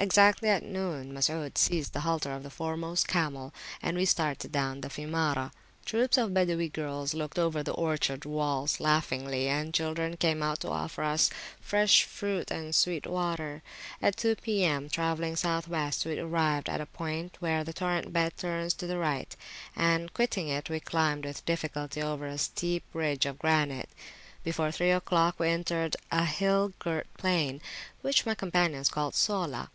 Exactly 0.00 0.48
at 0.48 0.62
noon 0.62 1.12
Masud 1.12 1.58
seized 1.58 1.92
the 1.92 2.02
halter 2.02 2.30
of 2.30 2.44
the 2.44 2.50
foremost 2.50 3.08
camel, 3.08 3.52
and 3.82 3.96
we 3.96 4.04
started 4.04 4.52
down 4.52 4.80
the 4.80 4.86
Fiumara. 4.88 5.50
Troops 5.84 6.16
of 6.16 6.30
Badawi 6.30 6.72
girls 6.72 7.14
looked 7.14 7.36
over 7.36 7.64
the 7.64 7.72
orchard 7.72 8.24
walls 8.24 8.78
laughingly, 8.78 9.48
and 9.48 9.74
children 9.74 10.16
came 10.16 10.40
out 10.40 10.60
to 10.60 10.68
offer 10.68 11.02
us 11.02 11.30
fresh 11.60 12.04
fruit 12.04 12.52
and 12.52 12.76
sweet 12.76 13.08
water. 13.08 13.60
At 14.00 14.16
two 14.16 14.36
P.M., 14.36 14.88
travelling 14.88 15.34
South 15.34 15.66
west, 15.66 16.06
we 16.06 16.16
arrived 16.16 16.68
at 16.68 16.80
a 16.80 16.86
point 16.86 17.34
where 17.40 17.64
the 17.64 17.72
torrent 17.72 18.12
bed 18.12 18.36
turns 18.36 18.74
to 18.74 18.86
the 18.86 18.98
right[;] 19.00 19.34
and, 19.74 20.14
quitting 20.14 20.46
it, 20.46 20.70
we 20.70 20.78
climbed 20.78 21.24
with 21.24 21.44
difficulty 21.44 22.00
over 22.00 22.28
a 22.28 22.38
steep 22.38 22.84
ridge 22.92 23.26
of 23.26 23.40
granite. 23.40 23.88
Before 24.44 24.70
three 24.70 24.92
oclock 24.92 25.40
we 25.40 25.48
entered 25.48 25.96
a 26.12 26.24
hill 26.24 26.72
girt 26.78 27.08
plain, 27.18 27.60
which 28.00 28.24
my 28.24 28.36
companions 28.36 28.90
called 28.90 29.16
Sola. 29.16 29.70